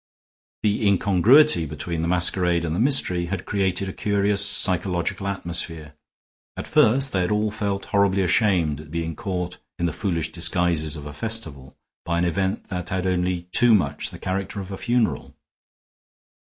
[0.63, 5.93] The incongruity between the masquerade and the mystery had created a curious psychological atmosphere.
[6.57, 10.95] At first they had all felt horribly ashamed at being caught in the foolish disguises
[10.95, 14.75] of a festival, by an event that had only too much the character of a
[14.77, 15.35] funeral.